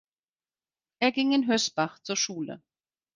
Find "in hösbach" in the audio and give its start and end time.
1.31-1.99